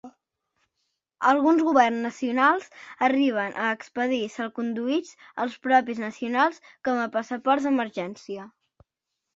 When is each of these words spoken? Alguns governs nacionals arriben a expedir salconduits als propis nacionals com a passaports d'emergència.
Alguns 1.31 1.61
governs 1.67 1.99
nacionals 2.05 2.65
arriben 3.09 3.53
a 3.67 3.67
expedir 3.75 4.21
salconduits 4.39 5.15
als 5.45 5.61
propis 5.69 6.03
nacionals 6.09 6.61
com 6.89 7.05
a 7.05 7.09
passaports 7.19 7.71
d'emergència. 7.71 8.51